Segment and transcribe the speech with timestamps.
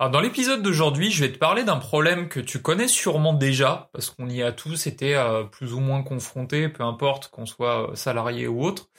[0.00, 3.90] Alors dans l'épisode d'aujourd'hui, je vais te parler d'un problème que tu connais sûrement déjà,
[3.92, 7.90] parce qu'on y a tous été euh, plus ou moins confrontés, peu importe qu'on soit
[7.90, 8.90] euh, salarié ou autre.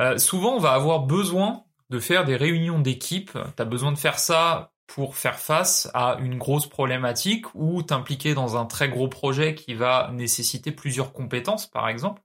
[0.00, 3.30] Euh, souvent, on va avoir besoin de faire des réunions d'équipe.
[3.56, 8.34] Tu as besoin de faire ça pour faire face à une grosse problématique ou t'impliquer
[8.34, 12.20] dans un très gros projet qui va nécessiter plusieurs compétences, par exemple.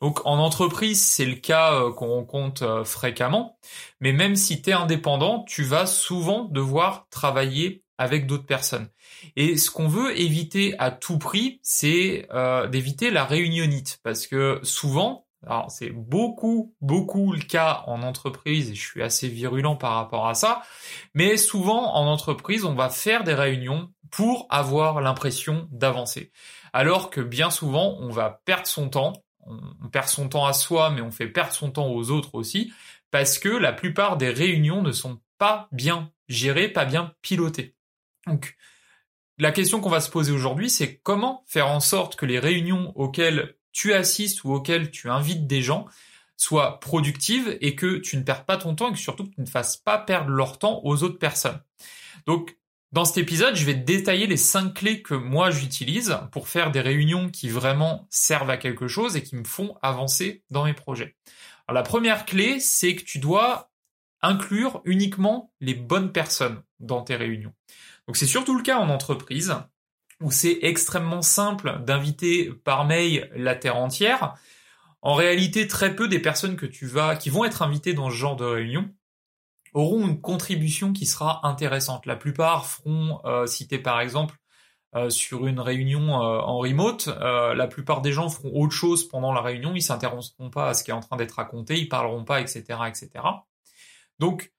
[0.00, 3.58] Donc en entreprise, c'est le cas euh, qu'on rencontre euh, fréquemment,
[4.00, 8.88] mais même si tu es indépendant, tu vas souvent devoir travailler avec d'autres personnes.
[9.34, 14.60] Et ce qu'on veut éviter à tout prix, c'est euh, d'éviter la réunionnite, parce que
[14.62, 19.94] souvent, alors c'est beaucoup, beaucoup le cas en entreprise, et je suis assez virulent par
[19.94, 20.62] rapport à ça,
[21.14, 26.30] mais souvent en entreprise, on va faire des réunions pour avoir l'impression d'avancer.
[26.72, 29.12] Alors que bien souvent, on va perdre son temps
[29.48, 32.72] on, perd son temps à soi, mais on fait perdre son temps aux autres aussi,
[33.10, 37.74] parce que la plupart des réunions ne sont pas bien gérées, pas bien pilotées.
[38.26, 38.56] Donc,
[39.38, 42.92] la question qu'on va se poser aujourd'hui, c'est comment faire en sorte que les réunions
[42.96, 45.86] auxquelles tu assistes ou auxquelles tu invites des gens
[46.36, 49.40] soient productives et que tu ne perds pas ton temps et que surtout que tu
[49.40, 51.60] ne fasses pas perdre leur temps aux autres personnes.
[52.26, 52.56] Donc,
[52.90, 56.80] dans cet épisode, je vais détailler les cinq clés que moi j'utilise pour faire des
[56.80, 61.14] réunions qui vraiment servent à quelque chose et qui me font avancer dans mes projets.
[61.70, 63.70] La première clé, c'est que tu dois
[64.22, 67.52] inclure uniquement les bonnes personnes dans tes réunions.
[68.06, 69.54] Donc c'est surtout le cas en entreprise
[70.22, 74.34] où c'est extrêmement simple d'inviter par mail la terre entière.
[75.02, 78.16] En réalité, très peu des personnes que tu vas, qui vont être invitées dans ce
[78.16, 78.90] genre de réunion
[79.78, 82.06] auront une contribution qui sera intéressante.
[82.06, 84.36] La plupart feront, euh, si par exemple
[84.94, 89.06] euh, sur une réunion euh, en remote, euh, la plupart des gens feront autre chose
[89.06, 91.90] pendant la réunion, ils s'interrompront pas à ce qui est en train d'être raconté, ils
[91.90, 93.10] parleront pas, etc., etc.
[94.18, 94.50] Donc,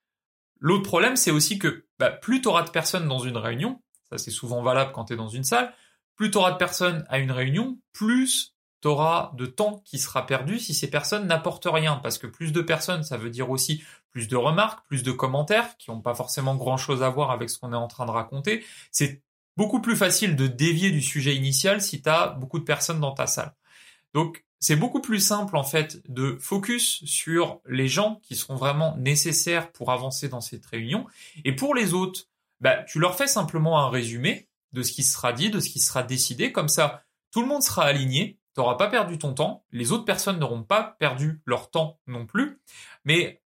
[0.60, 4.20] l'autre problème, c'est aussi que bah, plus tu auras de personnes dans une réunion, ça
[4.20, 5.74] c'est souvent valable quand tu es dans une salle,
[6.16, 10.26] plus tu auras de personnes à une réunion, plus tu auras de temps qui sera
[10.26, 11.98] perdu si ces personnes n'apportent rien.
[11.98, 15.78] Parce que plus de personnes, ça veut dire aussi plus de remarques, plus de commentaires
[15.78, 18.64] qui n'ont pas forcément grand-chose à voir avec ce qu'on est en train de raconter.
[18.92, 19.22] C'est
[19.58, 23.14] beaucoup plus facile de dévier du sujet initial si tu as beaucoup de personnes dans
[23.14, 23.54] ta salle.
[24.14, 28.96] Donc, c'est beaucoup plus simple en fait de focus sur les gens qui seront vraiment
[28.98, 31.06] nécessaires pour avancer dans cette réunion.
[31.46, 32.28] Et pour les autres,
[32.60, 35.80] bah, tu leur fais simplement un résumé de ce qui sera dit, de ce qui
[35.80, 36.52] sera décidé.
[36.52, 40.04] Comme ça, tout le monde sera aligné tu n'auras pas perdu ton temps, les autres
[40.04, 42.60] personnes n'auront pas perdu leur temps non plus.
[43.06, 43.42] Mais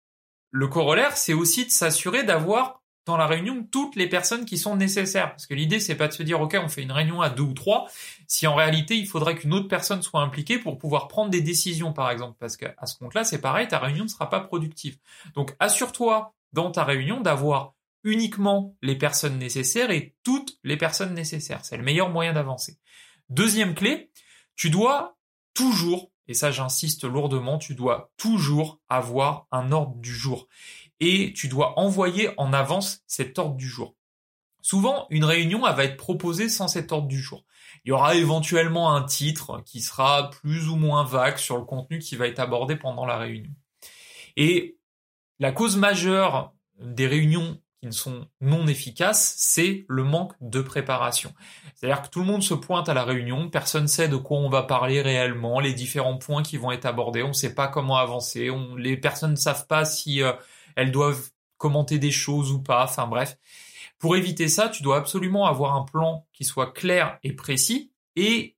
[0.52, 4.76] le corollaire, c'est aussi de s'assurer d'avoir dans la réunion toutes les personnes qui sont
[4.76, 5.30] nécessaires.
[5.30, 7.42] Parce que l'idée, c'est pas de se dire, OK, on fait une réunion à deux
[7.42, 7.88] ou trois,
[8.28, 11.92] si en réalité, il faudrait qu'une autre personne soit impliquée pour pouvoir prendre des décisions,
[11.92, 12.36] par exemple.
[12.38, 14.96] Parce qu'à ce compte-là, c'est pareil, ta réunion ne sera pas productive.
[15.34, 21.64] Donc, assure-toi dans ta réunion d'avoir uniquement les personnes nécessaires et toutes les personnes nécessaires.
[21.64, 22.78] C'est le meilleur moyen d'avancer.
[23.28, 24.10] Deuxième clé,
[24.60, 25.16] tu dois
[25.54, 30.48] toujours, et ça j'insiste lourdement, tu dois toujours avoir un ordre du jour.
[31.00, 33.96] Et tu dois envoyer en avance cet ordre du jour.
[34.60, 37.46] Souvent, une réunion elle va être proposée sans cet ordre du jour.
[37.86, 41.98] Il y aura éventuellement un titre qui sera plus ou moins vague sur le contenu
[41.98, 43.54] qui va être abordé pendant la réunion.
[44.36, 44.76] Et
[45.38, 51.32] la cause majeure des réunions qui ne sont non efficaces, c'est le manque de préparation.
[51.74, 54.38] C'est-à-dire que tout le monde se pointe à la réunion, personne ne sait de quoi
[54.38, 57.68] on va parler réellement, les différents points qui vont être abordés, on ne sait pas
[57.68, 60.32] comment avancer, les personnes ne savent pas si euh,
[60.76, 63.38] elles doivent commenter des choses ou pas, enfin bref.
[63.98, 68.56] Pour éviter ça, tu dois absolument avoir un plan qui soit clair et précis et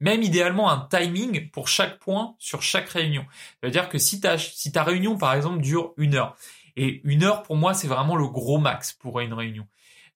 [0.00, 3.24] même idéalement un timing pour chaque point sur chaque réunion.
[3.60, 6.36] C'est-à-dire que si ta, si ta réunion, par exemple, dure une heure,
[6.76, 9.66] et une heure, pour moi, c'est vraiment le gros max pour une réunion.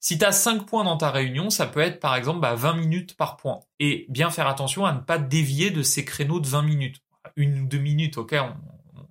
[0.00, 2.74] Si tu as 5 points dans ta réunion, ça peut être par exemple 20 bah,
[2.74, 3.60] minutes par point.
[3.80, 7.02] Et bien faire attention à ne pas dévier de ces créneaux de 20 minutes.
[7.36, 8.34] Une ou deux minutes, ok,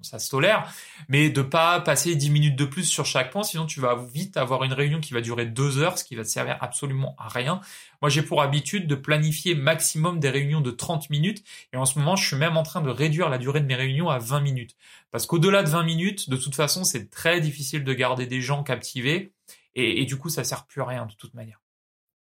[0.02, 0.72] ça se tolère,
[1.10, 4.38] mais de pas passer 10 minutes de plus sur chaque point, sinon tu vas vite
[4.38, 7.28] avoir une réunion qui va durer 2 heures, ce qui va te servir absolument à
[7.28, 7.62] rien.
[8.02, 11.98] Moi, j'ai pour habitude de planifier maximum des réunions de 30 minutes, et en ce
[12.00, 14.42] moment, je suis même en train de réduire la durée de mes réunions à 20
[14.42, 14.76] minutes.
[15.12, 18.64] Parce qu'au-delà de 20 minutes, de toute façon, c'est très difficile de garder des gens
[18.64, 19.34] captivés,
[19.80, 21.62] et, du coup, ça sert plus à rien de toute manière.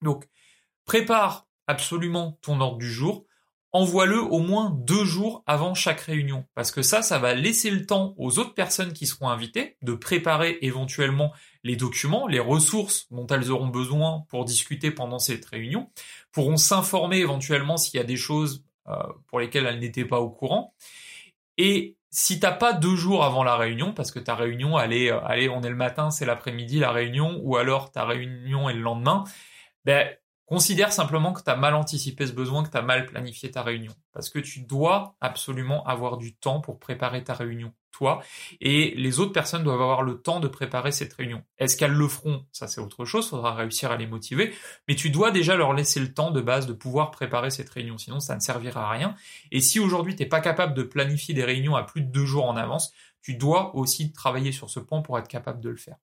[0.04, 0.28] Donc,
[0.86, 3.26] prépare absolument ton ordre du jour,
[3.72, 6.46] envoie-le au moins deux jours avant chaque réunion.
[6.56, 9.94] Parce que ça, ça va laisser le temps aux autres personnes qui seront invitées de
[9.94, 11.32] préparer éventuellement
[11.64, 15.90] les documents, les ressources dont elles auront besoin pour discuter pendant cette réunion,
[16.32, 18.96] pourront s'informer éventuellement s'il y a des choses euh,
[19.28, 20.74] pour lesquelles elles n'étaient pas au courant.
[21.58, 25.12] Et si t'as pas deux jours avant la réunion, parce que ta réunion, elle est,
[25.12, 28.74] euh, allez, on est le matin, c'est l'après-midi la réunion, ou alors ta réunion est
[28.74, 29.26] le lendemain,
[29.86, 30.10] ben,
[30.50, 33.62] Considère simplement que tu as mal anticipé ce besoin, que tu as mal planifié ta
[33.62, 33.94] réunion.
[34.14, 38.24] Parce que tu dois absolument avoir du temps pour préparer ta réunion, toi.
[38.60, 41.44] Et les autres personnes doivent avoir le temps de préparer cette réunion.
[41.60, 42.48] Est-ce qu'elles le feront?
[42.52, 43.30] Ça, c'est autre chose.
[43.30, 44.52] Faudra réussir à les motiver.
[44.88, 48.00] Mais tu dois déjà leur laisser le temps de base de pouvoir préparer cette réunion.
[48.00, 49.14] Sinon, ça ne servira à rien.
[49.52, 52.26] Et si aujourd'hui, tu n'es pas capable de planifier des réunions à plus de deux
[52.26, 52.92] jours en avance,
[53.22, 55.98] tu dois aussi travailler sur ce point pour être capable de le faire.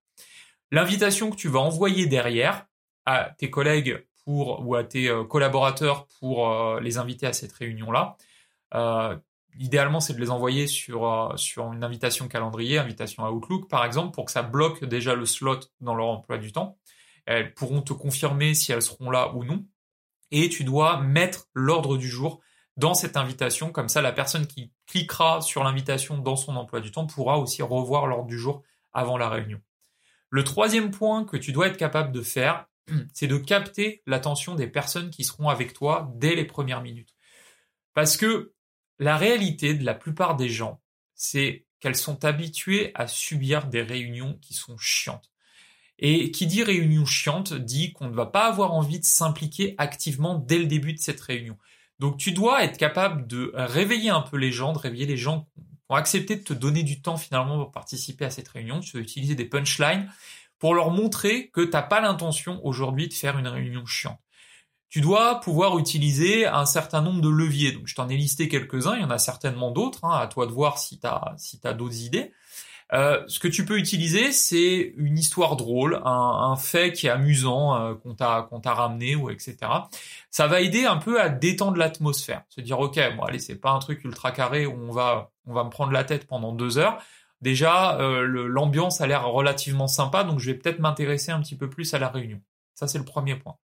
[0.71, 2.67] L'invitation que tu vas envoyer derrière
[3.07, 8.17] à tes collègues ou à tes euh, collaborateurs pour euh, les inviter à cette réunion-là.
[8.75, 9.17] Euh,
[9.59, 14.15] idéalement, c'est de les envoyer sur, sur une invitation calendrier, invitation à Outlook par exemple,
[14.15, 16.77] pour que ça bloque déjà le slot dans leur emploi du temps.
[17.25, 19.65] Elles pourront te confirmer si elles seront là ou non.
[20.31, 22.41] Et tu dois mettre l'ordre du jour
[22.77, 26.91] dans cette invitation, comme ça la personne qui cliquera sur l'invitation dans son emploi du
[26.91, 28.63] temps pourra aussi revoir l'ordre du jour
[28.93, 29.61] avant la réunion.
[30.31, 32.67] Le troisième point que tu dois être capable de faire,
[33.13, 37.15] c'est de capter l'attention des personnes qui seront avec toi dès les premières minutes.
[37.95, 38.53] Parce que
[38.99, 40.81] la réalité de la plupart des gens,
[41.15, 45.31] c'est qu'elles sont habituées à subir des réunions qui sont chiantes.
[45.99, 50.39] Et qui dit réunion chiante dit qu'on ne va pas avoir envie de s'impliquer activement
[50.39, 51.57] dès le début de cette réunion.
[51.99, 55.49] Donc tu dois être capable de réveiller un peu les gens, de réveiller les gens
[55.55, 58.81] qui ont accepté de te donner du temps finalement pour participer à cette réunion.
[58.81, 60.11] Tu dois utiliser des punchlines
[60.59, 64.19] pour leur montrer que t'as pas l'intention aujourd'hui de faire une réunion chiante.
[64.89, 67.73] Tu dois pouvoir utiliser un certain nombre de leviers.
[67.73, 68.95] Donc, je t'en ai listé quelques-uns.
[68.97, 70.05] Il y en a certainement d'autres.
[70.05, 72.33] Hein, à toi de voir si t'as si t'as d'autres idées.
[72.93, 77.11] Euh, ce que tu peux utiliser, c'est une histoire drôle, un, un fait qui est
[77.11, 79.57] amusant euh, qu'on t'a qu'on t'a ramené ou etc.
[80.31, 83.73] Ça va aider un peu à détendre l'atmosphère, se dire ok, bon allez, c'est pas
[83.73, 86.79] un truc ultra carré où on va on va me prendre la tête pendant deux
[86.79, 87.03] heures
[87.41, 91.69] déjà euh, l'ambiance a l'air relativement sympa, donc je vais peut-être m'intéresser un petit peu
[91.69, 92.41] plus à la réunion.
[92.75, 93.57] Ça, c'est le premier point.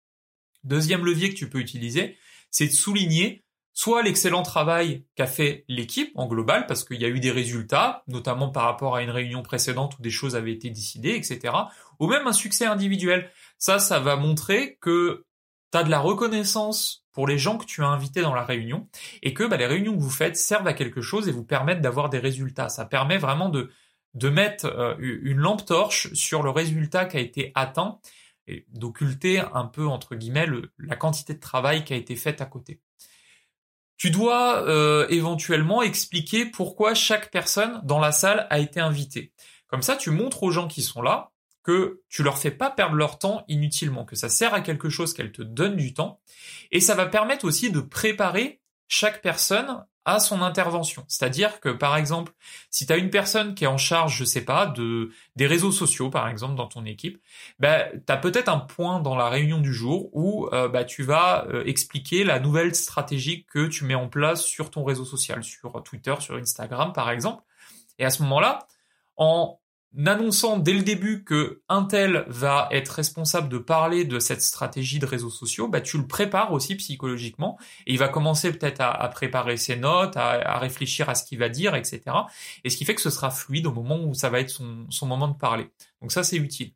[0.65, 2.17] Deuxième levier que tu peux utiliser,
[2.51, 7.09] c'est de souligner soit l'excellent travail qu'a fait l'équipe en global, parce qu'il y a
[7.09, 10.71] eu des résultats, notamment par rapport à une réunion précédente où des choses avaient été
[10.71, 11.55] décidées, etc.,
[11.99, 13.31] ou même un succès individuel.
[13.59, 15.25] Ça, ça va montrer que
[15.73, 18.89] tu as de la reconnaissance pour les gens que tu as invités dans la réunion
[19.23, 21.81] et que bah, les réunions que vous faites servent à quelque chose et vous permettent
[21.81, 22.69] d'avoir des résultats.
[22.69, 23.71] Ça permet vraiment de,
[24.15, 27.99] de mettre euh, une lampe torche sur le résultat qui a été atteint
[28.47, 30.47] et d'occulter un peu, entre guillemets,
[30.79, 32.81] la quantité de travail qui a été faite à côté.
[33.97, 39.33] Tu dois euh, éventuellement expliquer pourquoi chaque personne dans la salle a été invitée.
[39.67, 41.30] Comme ça, tu montres aux gens qui sont là
[41.63, 45.13] que tu leur fais pas perdre leur temps inutilement, que ça sert à quelque chose,
[45.13, 46.21] qu'elle te donne du temps,
[46.71, 51.05] et ça va permettre aussi de préparer chaque personne à son intervention.
[51.09, 52.33] C'est-à-dire que, par exemple,
[52.71, 55.73] si tu as une personne qui est en charge, je sais pas, de des réseaux
[55.73, 57.21] sociaux, par exemple, dans ton équipe,
[57.59, 61.03] bah, tu as peut-être un point dans la réunion du jour où euh, bah, tu
[61.03, 65.45] vas euh, expliquer la nouvelle stratégie que tu mets en place sur ton réseau social,
[65.45, 67.43] sur Twitter, sur Instagram, par exemple.
[67.99, 68.67] Et à ce moment-là,
[69.19, 69.60] en
[70.07, 75.07] annonçant dès le début que Intel va être responsable de parler de cette stratégie de
[75.07, 79.57] réseaux sociaux, bah tu le prépares aussi psychologiquement et il va commencer peut-être à, préparer
[79.57, 82.03] ses notes, à, réfléchir à ce qu'il va dire, etc.
[82.65, 85.07] Et ce qui fait que ce sera fluide au moment où ça va être son
[85.07, 85.71] moment de parler.
[86.01, 86.73] Donc ça c'est utile.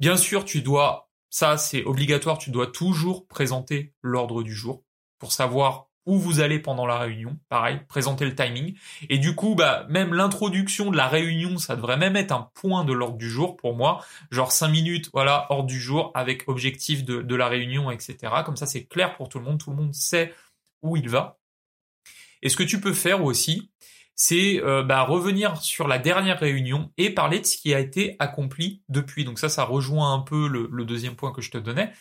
[0.00, 4.84] Bien sûr, tu dois, ça c'est obligatoire, tu dois toujours présenter l'ordre du jour
[5.18, 8.74] pour savoir où vous allez pendant la réunion, pareil, présenter le timing.
[9.08, 12.84] Et du coup, bah, même l'introduction de la réunion, ça devrait même être un point
[12.84, 14.04] de l'ordre du jour pour moi.
[14.30, 18.16] Genre cinq minutes, voilà, ordre du jour avec objectif de, de la réunion, etc.
[18.44, 19.58] Comme ça, c'est clair pour tout le monde.
[19.58, 20.34] Tout le monde sait
[20.82, 21.38] où il va.
[22.42, 23.70] Et ce que tu peux faire aussi,
[24.14, 28.16] c'est euh, bah, revenir sur la dernière réunion et parler de ce qui a été
[28.18, 29.24] accompli depuis.
[29.24, 31.92] Donc ça, ça rejoint un peu le deuxième point que je te donnais.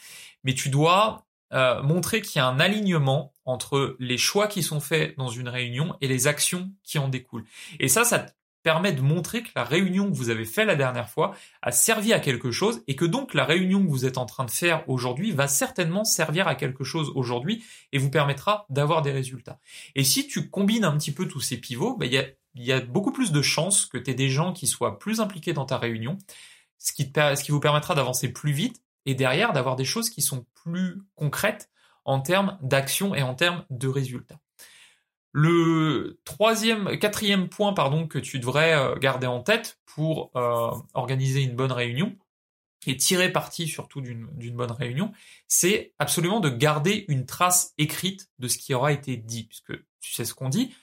[0.44, 4.80] Mais tu dois euh, montrer qu'il y a un alignement entre les choix qui sont
[4.80, 7.46] faits dans une réunion et les actions qui en découlent.
[7.80, 8.26] Et ça, ça
[8.64, 12.14] permet de montrer que la réunion que vous avez faite la dernière fois a servi
[12.14, 14.84] à quelque chose et que donc la réunion que vous êtes en train de faire
[14.88, 19.60] aujourd'hui va certainement servir à quelque chose aujourd'hui et vous permettra d'avoir des résultats.
[19.96, 22.72] Et si tu combines un petit peu tous ces pivots, ben, il y, a, y,
[22.72, 25.66] a, beaucoup plus de chances que tu aies des gens qui soient plus impliqués dans
[25.66, 26.18] ta réunion,
[26.80, 30.10] ce qui, te, ce qui vous permettra d'avancer plus vite et derrière d'avoir des choses
[30.10, 31.70] qui sont plus concrètes
[32.06, 34.40] en termes d'action et en termes de résultats.
[35.32, 41.42] Le troisième, quatrième point, pardon, que tu devrais euh, garder en tête pour euh, organiser
[41.42, 42.16] une bonne réunion
[42.86, 45.12] et tirer parti surtout d'une bonne réunion,
[45.48, 50.14] c'est absolument de garder une trace écrite de ce qui aura été dit, puisque tu
[50.14, 50.76] sais ce qu'on dit,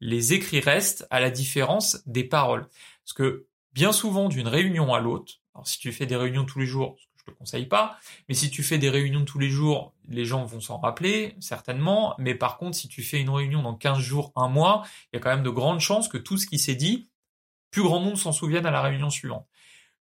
[0.00, 2.68] les écrits restent à la différence des paroles.
[3.04, 6.66] Parce que bien souvent, d'une réunion à l'autre, si tu fais des réunions tous les
[6.66, 10.24] jours, je te conseille pas, mais si tu fais des réunions tous les jours, les
[10.24, 13.98] gens vont s'en rappeler, certainement, mais par contre, si tu fais une réunion dans 15
[13.98, 16.58] jours, un mois, il y a quand même de grandes chances que tout ce qui
[16.58, 17.10] s'est dit,
[17.70, 19.46] plus grand monde s'en souvienne à la réunion suivante.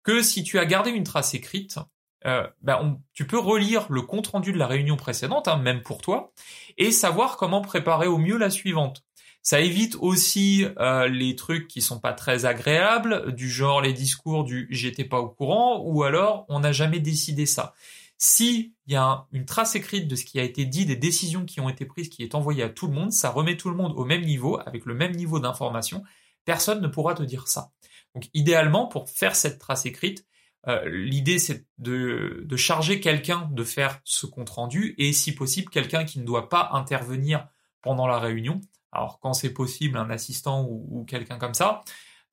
[0.02, 1.78] Que si tu as gardé une trace écrite,
[2.26, 6.00] euh, ben tu peux relire le compte rendu de la réunion précédente, hein, même pour
[6.00, 6.32] toi,
[6.78, 9.04] et savoir comment préparer au mieux la suivante.
[9.44, 14.42] Ça évite aussi euh, les trucs qui sont pas très agréables, du genre les discours
[14.42, 17.74] du j'étais pas au courant ou alors on n'a jamais décidé ça.
[18.16, 21.44] Si il y a une trace écrite de ce qui a été dit, des décisions
[21.44, 23.76] qui ont été prises, qui est envoyée à tout le monde, ça remet tout le
[23.76, 26.02] monde au même niveau, avec le même niveau d'information.
[26.46, 27.70] Personne ne pourra te dire ça.
[28.14, 30.24] Donc idéalement, pour faire cette trace écrite,
[30.68, 35.68] euh, l'idée c'est de, de charger quelqu'un de faire ce compte rendu et si possible
[35.68, 37.46] quelqu'un qui ne doit pas intervenir
[37.82, 38.62] pendant la réunion
[38.94, 41.82] alors quand c'est possible, un assistant ou, quelqu'un comme ça,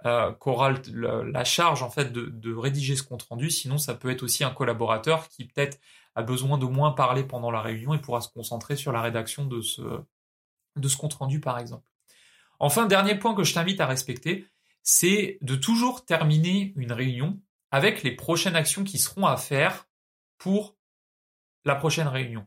[0.06, 3.50] euh, qu'aura la charge en fait de, rédiger ce compte rendu.
[3.50, 5.80] Sinon, ça peut être aussi un collaborateur qui peut-être
[6.16, 9.46] a besoin de moins parler pendant la réunion et pourra se concentrer sur la rédaction
[9.46, 9.82] de ce,
[10.76, 11.86] de ce compte rendu, par exemple.
[12.60, 14.48] Enfin, dernier point que je t'invite à respecter,
[14.84, 17.40] c'est de toujours terminer une réunion
[17.72, 19.88] avec les prochaines actions qui seront à faire
[20.38, 20.76] pour
[21.64, 22.46] la prochaine réunion.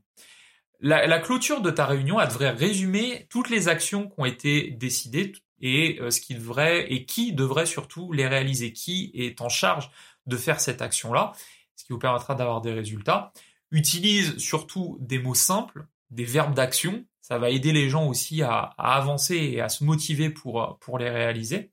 [0.86, 5.32] La, clôture de ta réunion, elle devrait résumer toutes les actions qui ont été décidées
[5.62, 9.90] et euh, ce qui devrait et qui devrait surtout les réaliser, qui est en charge
[10.26, 11.32] de faire cette action-là,
[11.74, 13.32] ce qui vous permettra d'avoir des résultats.
[13.70, 17.06] Utilise surtout des mots simples, des verbes d'action.
[17.22, 21.08] Ça va aider les gens aussi à, avancer et à se motiver pour, pour les
[21.08, 21.72] réaliser.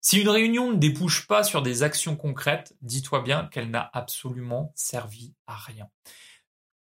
[0.00, 4.72] Si une réunion ne débouche pas sur des actions concrètes, dis-toi bien qu'elle n'a absolument
[4.76, 5.88] servi à rien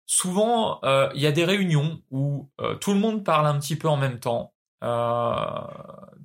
[0.07, 3.75] souvent, euh, il y a des réunions où euh, tout le monde parle un petit
[3.75, 5.61] peu en même temps, euh,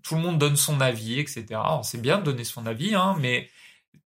[0.02, 1.60] tout le monde donne son avis, etc.
[1.82, 3.50] C'est bien de donner son avis, hein, mais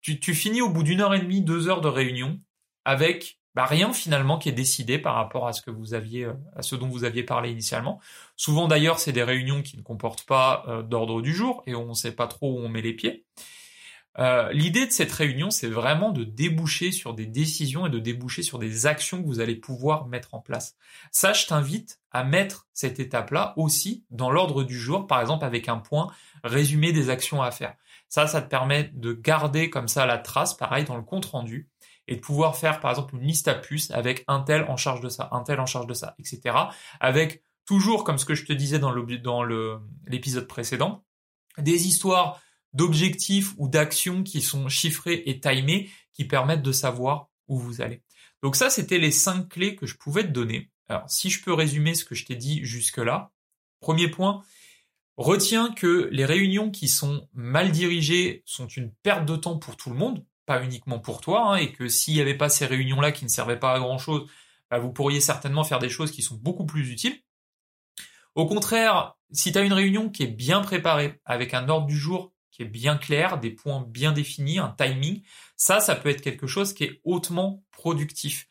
[0.02, 2.41] tu, tu, finis au bout d'une heure et demie, deux heures de réunion
[2.85, 6.62] avec bah, rien finalement qui est décidé par rapport à ce que vous aviez, à
[6.62, 8.00] ce dont vous aviez parlé initialement.
[8.37, 11.95] Souvent d'ailleurs, c'est des réunions qui ne comportent pas d'ordre du jour et on ne
[11.95, 13.25] sait pas trop où on met les pieds.
[14.19, 18.42] Euh, l'idée de cette réunion, c'est vraiment de déboucher sur des décisions et de déboucher
[18.42, 20.76] sur des actions que vous allez pouvoir mettre en place.
[21.11, 25.69] Ça, je t'invite à mettre cette étape-là aussi dans l'ordre du jour, par exemple avec
[25.69, 26.12] un point
[26.45, 27.75] résumé des actions à faire.
[28.09, 31.71] Ça, ça te permet de garder comme ça la trace, pareil, dans le compte rendu,
[32.09, 35.00] et de pouvoir faire, par exemple, une liste à puces avec un tel en charge
[35.00, 36.54] de ça, un tel en charge de ça, etc.
[37.00, 38.92] Avec toujours, comme ce que je te disais dans
[40.07, 41.04] l'épisode précédent,
[41.59, 42.40] des histoires
[42.73, 48.02] d'objectifs ou d'actions qui sont chiffrés et timés qui permettent de savoir où vous allez.
[48.43, 50.71] Donc ça, c'était les cinq clés que je pouvais te donner.
[50.88, 53.31] Alors, si je peux résumer ce que je t'ai dit jusque-là,
[53.81, 54.43] premier point,
[55.17, 59.91] retiens que les réunions qui sont mal dirigées sont une perte de temps pour tout
[59.91, 63.12] le monde, pas uniquement pour toi, hein, et que s'il n'y avait pas ces réunions-là
[63.12, 64.29] qui ne servaient pas à grand-chose,
[64.71, 67.21] bah, vous pourriez certainement faire des choses qui sont beaucoup plus utiles.
[68.35, 71.97] Au contraire, si tu as une réunion qui est bien préparée, avec un ordre du
[71.97, 72.33] jour
[72.64, 75.23] bien clair, des points bien définis, un timing,
[75.57, 78.49] ça, ça peut être quelque chose qui est hautement productif.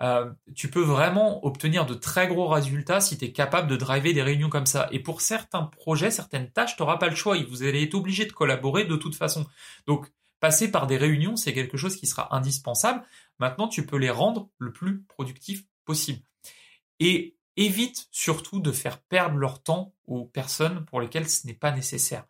[0.00, 4.12] Euh, tu peux vraiment obtenir de très gros résultats si tu es capable de driver
[4.12, 4.88] des réunions comme ça.
[4.90, 7.36] Et pour certains projets, certaines tâches, tu n'auras pas le choix.
[7.48, 9.46] Vous allez être obligé de collaborer de toute façon.
[9.86, 13.02] Donc, passer par des réunions, c'est quelque chose qui sera indispensable.
[13.38, 16.22] Maintenant, tu peux les rendre le plus productif possible.
[16.98, 21.70] Et évite surtout de faire perdre leur temps aux personnes pour lesquelles ce n'est pas
[21.70, 22.24] nécessaire.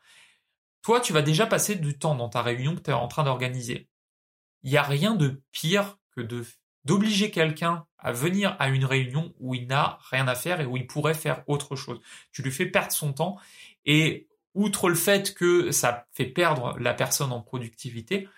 [0.85, 3.25] Toi, tu vas déjà passer du temps dans ta réunion que tu es en train
[3.25, 3.89] d'organiser.
[4.63, 6.45] Il n'y a rien de pire que de
[6.85, 10.77] d'obliger quelqu'un à venir à une réunion où il n'a rien à faire et où
[10.77, 11.99] il pourrait faire autre chose.
[12.31, 13.39] Tu lui fais perdre son temps
[13.87, 18.29] et outre le fait que ça fait perdre la personne en productivité,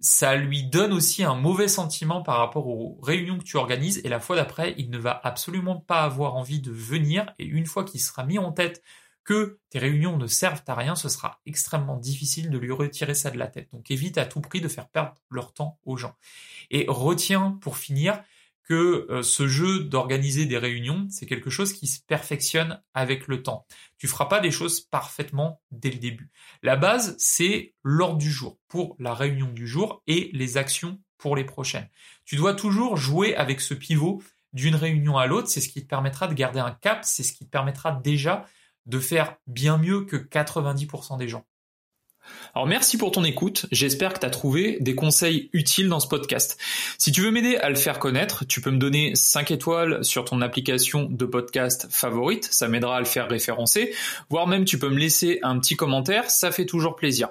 [0.00, 4.10] ça lui donne aussi un mauvais sentiment par rapport aux réunions que tu organises et
[4.10, 7.84] la fois d'après, il ne va absolument pas avoir envie de venir et une fois
[7.84, 8.82] qu'il sera mis en tête
[9.28, 13.30] que tes réunions ne servent à rien, ce sera extrêmement difficile de lui retirer ça
[13.30, 13.68] de la tête.
[13.74, 16.16] Donc évite à tout prix de faire perdre leur temps aux gens.
[16.70, 18.22] Et retiens pour finir
[18.62, 23.42] que euh, ce jeu d'organiser des réunions, c'est quelque chose qui se perfectionne avec le
[23.42, 23.66] temps.
[23.98, 26.30] Tu feras pas des choses parfaitement dès le début.
[26.62, 31.36] La base, c'est l'ordre du jour pour la réunion du jour et les actions pour
[31.36, 31.90] les prochaines.
[32.24, 34.22] Tu dois toujours jouer avec ce pivot
[34.54, 37.34] d'une réunion à l'autre, c'est ce qui te permettra de garder un cap, c'est ce
[37.34, 38.46] qui te permettra déjà
[38.88, 41.46] de faire bien mieux que 90% des gens.
[42.54, 46.08] Alors merci pour ton écoute, j'espère que tu as trouvé des conseils utiles dans ce
[46.08, 46.58] podcast.
[46.96, 50.24] Si tu veux m'aider à le faire connaître, tu peux me donner 5 étoiles sur
[50.24, 53.94] ton application de podcast favorite, ça m'aidera à le faire référencer,
[54.30, 57.28] voire même tu peux me laisser un petit commentaire, ça fait toujours plaisir.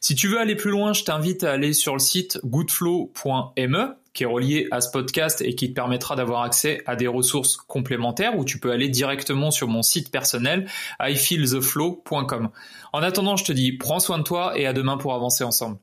[0.00, 4.24] Si tu veux aller plus loin, je t'invite à aller sur le site goodflow.me qui
[4.24, 8.36] est relié à ce podcast et qui te permettra d'avoir accès à des ressources complémentaires
[8.36, 10.66] où tu peux aller directement sur mon site personnel
[11.00, 12.50] ifeeltheflow.com.
[12.92, 15.78] En attendant, je te dis prends soin de toi et à demain pour avancer ensemble.